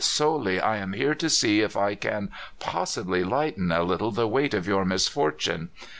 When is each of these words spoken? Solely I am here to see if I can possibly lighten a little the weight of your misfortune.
Solely 0.03 0.59
I 0.59 0.77
am 0.77 0.93
here 0.93 1.13
to 1.13 1.29
see 1.29 1.61
if 1.61 1.77
I 1.77 1.93
can 1.93 2.31
possibly 2.59 3.23
lighten 3.23 3.71
a 3.71 3.83
little 3.83 4.09
the 4.09 4.27
weight 4.27 4.55
of 4.55 4.65
your 4.67 4.83
misfortune. 4.83 5.69